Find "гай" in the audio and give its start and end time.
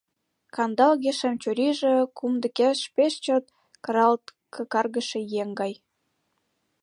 5.59-5.73